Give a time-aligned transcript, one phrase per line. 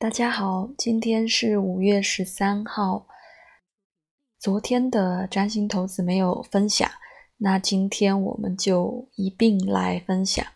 [0.00, 3.08] 大家好，今天是五月十三号。
[4.38, 6.88] 昨天的占星投资没有分享，
[7.38, 10.46] 那今天我们就一并来分享。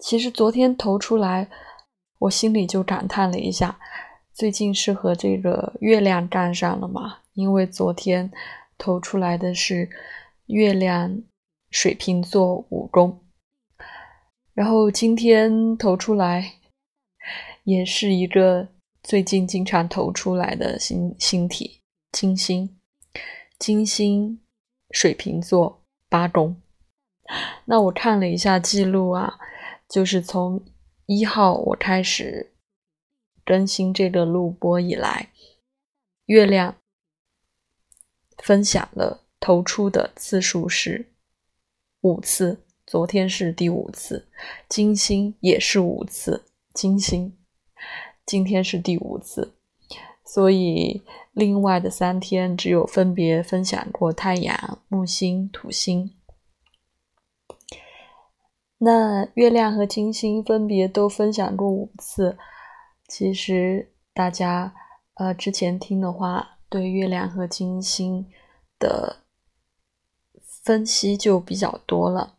[0.00, 1.48] 其实昨天投出来，
[2.18, 3.78] 我心里就感叹了一下，
[4.32, 7.18] 最近是和这个月亮干上了嘛？
[7.34, 8.32] 因为昨天
[8.76, 9.88] 投出来的是
[10.46, 11.22] 月亮
[11.70, 13.20] 水瓶座五宫，
[14.54, 16.54] 然后今天投出来。
[17.64, 18.68] 也是一个
[19.02, 21.80] 最近经常投出来的星星体，
[22.12, 22.76] 金星，
[23.58, 24.38] 金星，
[24.90, 26.60] 水瓶座八宫。
[27.64, 29.38] 那我看了一下记录啊，
[29.88, 30.62] 就是从
[31.06, 32.52] 一号我开始
[33.46, 35.30] 更新这个录播以来，
[36.26, 36.76] 月亮
[38.38, 41.12] 分享了投出的次数是
[42.02, 44.28] 五次，昨天是第五次，
[44.68, 47.34] 金星也是五次，金星。
[48.26, 49.54] 今天是第五次，
[50.24, 56.16] 所以另外的三天只有分别分享过太阳、木星、土星。
[58.78, 62.38] 那月亮和金星分别都分享过五次。
[63.08, 64.74] 其实大家
[65.14, 68.26] 呃之前听的话，对月亮和金星
[68.78, 69.18] 的
[70.62, 72.38] 分析就比较多了。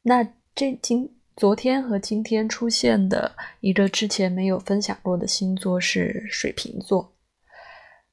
[0.00, 0.24] 那
[0.54, 1.17] 这今。
[1.38, 7.14] 昨天和今天出现的一个之前没有分享过的星座是水瓶座。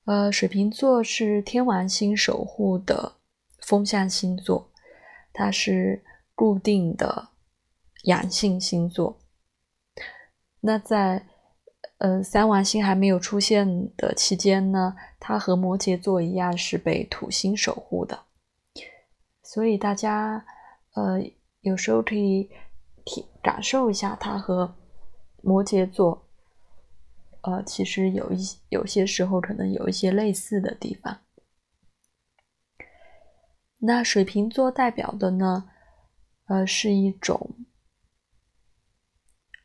[0.04, 3.14] 呃，水瓶座是天王星守护的
[3.64, 4.70] 风象星座，
[5.34, 6.04] 它是
[6.36, 7.30] 固定的
[8.04, 9.20] 阳性星座。
[10.62, 11.26] 那在
[11.98, 13.68] 呃三王星还没有出现
[13.98, 18.26] 的期间呢，它和摩羯座一样是被土星守护的。
[19.42, 20.46] 所以大家
[20.94, 21.20] 呃
[21.62, 22.48] 有时候可以。
[23.06, 24.76] 体感受一下，它和
[25.44, 26.28] 摩羯座，
[27.42, 31.22] 呃，其实有一有些时候可能有一些类似的地方。
[33.78, 35.70] 那水瓶座代表的呢，
[36.48, 37.56] 呃，是一种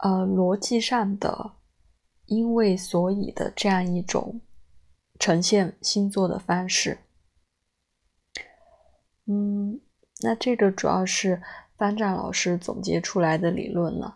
[0.00, 1.52] 呃逻辑上的
[2.26, 4.42] 因为所以的这样一种
[5.18, 6.98] 呈现星座的方式。
[9.24, 9.80] 嗯，
[10.20, 11.42] 那这个主要是。
[11.80, 14.14] 方战老师总结出来的理论了，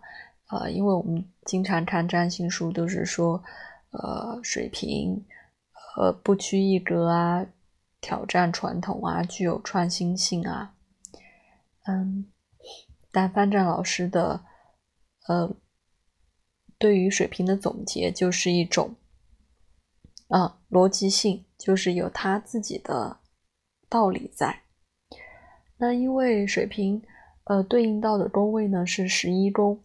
[0.51, 3.43] 呃，因为我们经常看占星书，都是说，
[3.93, 5.25] 呃，水平，
[5.97, 7.47] 呃，不拘一格啊，
[8.03, 10.75] 挑战传统啊，具有创新性啊，
[11.87, 12.27] 嗯，
[13.11, 14.45] 但方战老师的，
[15.27, 15.57] 呃，
[16.77, 18.95] 对于水平的总结就是一种，
[20.29, 23.21] 啊，逻辑性，就是有他自己的
[23.89, 24.65] 道理在。
[25.79, 27.03] 那因为水平。
[27.45, 29.79] 呃，对应到的宫位呢是十一宫，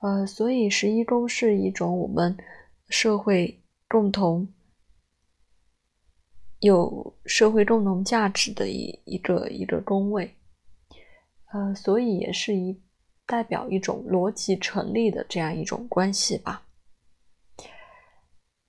[0.00, 2.36] 呃，所以十一宫是一种我们
[2.88, 4.46] 社会共同
[6.60, 10.34] 有社会共同价值的一一个一个宫位，
[11.52, 12.78] 呃，所以也是一
[13.24, 16.66] 代表一种逻辑成立的这样一种关系吧。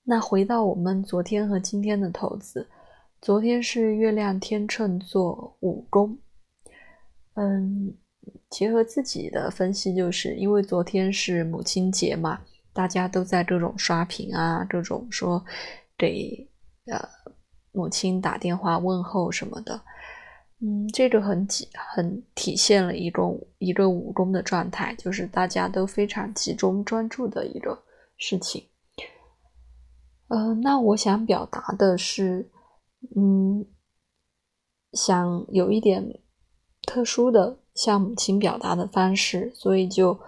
[0.04, 2.66] 那回到我们昨天和今天的投资，
[3.20, 6.18] 昨天是月亮天秤座五宫。
[7.42, 7.96] 嗯，
[8.50, 12.38] 结合自己的分析，就是因为昨天是母亲节嘛，
[12.70, 15.42] 大家都在各种刷屏啊，各种说
[15.96, 16.46] 给
[16.84, 17.00] 呃
[17.72, 19.80] 母亲打电话问候什么的。
[20.58, 27.82] 嗯，这个很体很体现了一种一个武功的状态，就是大家都非常集中专注的一个
[28.18, 28.62] 事情。
[30.28, 32.50] 呃，那我想表达的是，
[33.16, 33.64] 嗯，
[34.92, 36.20] 想有一点。
[36.90, 40.18] 特殊的向母亲表达的方式，所以就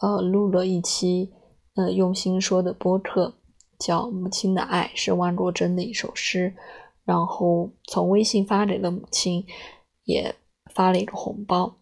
[0.00, 1.32] 呃录了一期
[1.74, 3.34] 呃用心说的播客，
[3.76, 6.54] 叫《母亲的爱》，是万国珍的一首诗，
[7.04, 9.44] 然后从微信发给了母亲，
[10.04, 10.32] 也
[10.72, 11.74] 发了一个红包。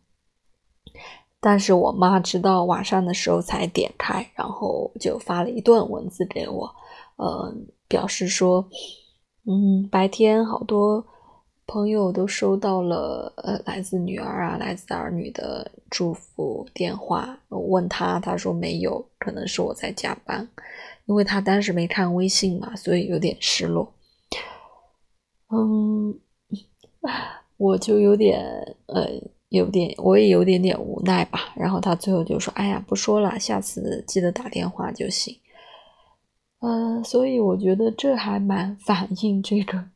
[1.38, 6.74] 但是我妈直到晚上的时候才点开，然后就发了一段文字给我，
[7.16, 7.54] 呃，
[7.86, 8.66] 表示说，
[9.44, 11.04] 嗯，白天好多。
[11.70, 17.38] 朋友都收到了，呃，来自女儿啊，来自儿女的祝福电话。
[17.48, 20.48] 问他，他说没有，可能是我在加班，
[21.06, 23.94] 因为他当时没看微信嘛，所以有点失落。
[25.52, 26.18] 嗯，
[27.56, 28.44] 我就有点，
[28.86, 29.08] 呃，
[29.50, 31.52] 有点，我也有点点无奈吧。
[31.54, 35.38] 然后他最后就说：“哎呀，不说了，下次记得打电话就行。”
[36.62, 39.89] 嗯，所以我觉得这还蛮反映这个。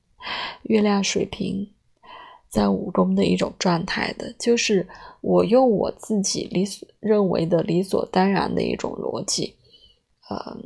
[0.63, 1.71] 月亮水平
[2.49, 4.87] 在五宫的一种状态的，就是
[5.21, 9.57] 我用我自己理所认为的理所当然的一种逻辑，
[10.29, 10.57] 呃，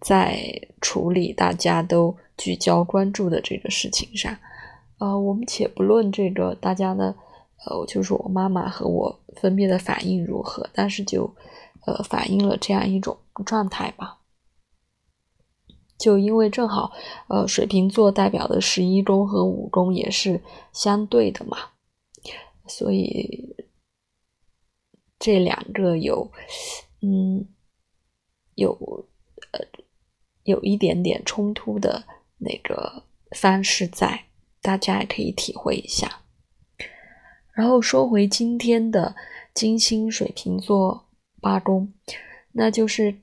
[0.00, 4.36] 在处理大家都聚焦关注的这个事情上，
[4.98, 7.14] 呃，我们且不论这个大家的，
[7.66, 11.32] 呃，就是我妈妈和我分别的反应如何，但是就，
[11.86, 14.18] 呃，反映了这样一种状态吧。
[16.04, 16.92] 就因为正好，
[17.28, 20.38] 呃，水瓶座代表的十一宫和五宫也是
[20.70, 21.56] 相对的嘛，
[22.66, 23.56] 所以
[25.18, 26.30] 这两个有，
[27.00, 27.48] 嗯，
[28.54, 28.72] 有
[29.52, 29.60] 呃
[30.42, 32.04] 有一点点冲突的
[32.36, 34.26] 那个方式在，
[34.60, 36.20] 大家也可以体会一下。
[37.54, 39.16] 然后说回今天的
[39.54, 41.06] 金星水瓶座
[41.40, 41.94] 八宫，
[42.52, 43.22] 那就是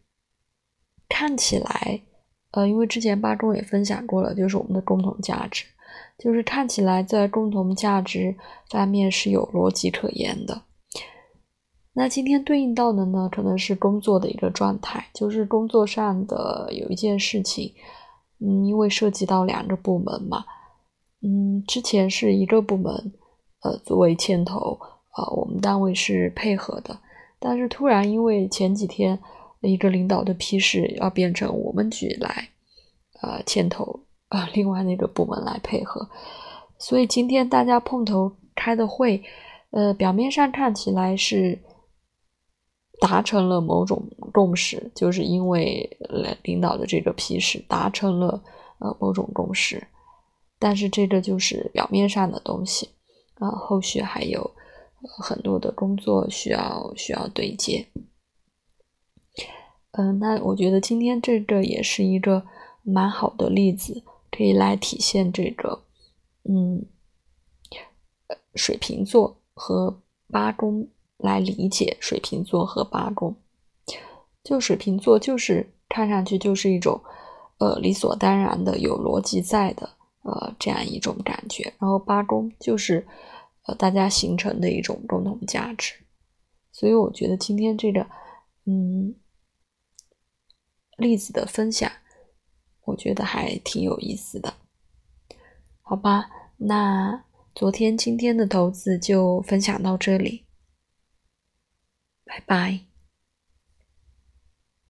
[1.08, 2.02] 看起来。
[2.52, 5.64] 呃，因为之前八中也分享过了，就是我们的共同价值，
[6.20, 8.36] 就是看起来在共同价值
[8.70, 10.62] 方面是有逻辑可言的。
[11.94, 17.74] 那今天对应到的呢，可能是工作的一个状态，就是工作上的有一件事情，
[18.40, 20.44] 嗯，因为涉及到两个部门嘛，
[21.22, 23.14] 嗯，之前是一个部门，
[23.64, 24.78] 呃，作为牵头，
[25.16, 27.00] 呃，我们单位是配合的，
[27.40, 29.18] 但是突然因为前几天。
[29.70, 32.50] 一个领导的批示要变成我们局来，
[33.22, 34.00] 呃，牵头
[34.30, 36.10] 啊，另外那个部门来配合，
[36.80, 39.24] 所以今天大家碰头开的会，
[39.70, 41.60] 呃，表面上看起来是
[43.00, 45.98] 达成了某种共识，就是因为
[46.44, 48.44] 领导的这个批示达成了
[48.80, 49.88] 呃某种共识，
[50.58, 52.90] 但是这个就是表面上的东西，
[53.36, 54.50] 啊，后续还有
[55.20, 57.86] 很多的工作需要需要对接。
[59.94, 62.46] 嗯，那我觉得今天这个也是一个
[62.82, 65.84] 蛮好的例子，可以来体现这个，
[66.44, 66.86] 嗯，
[68.56, 73.36] 水瓶座和八宫来理解水瓶座和八宫。
[74.42, 77.02] 就水瓶座就是看上去就是一种，
[77.58, 79.90] 呃，理所当然的有逻辑在的，
[80.24, 81.74] 呃，这样一种感觉。
[81.80, 83.06] 然后八宫就是，
[83.68, 85.96] 呃，大家形成的一种共同价值。
[86.72, 88.08] 所以我觉得今天这个，
[88.66, 89.16] 嗯。
[91.02, 91.92] 例子的分享，
[92.86, 94.54] 我觉得还挺有意思的，
[95.82, 96.30] 好吧？
[96.58, 100.46] 那昨天、今天的投资就分享到这里，
[102.24, 102.91] 拜拜。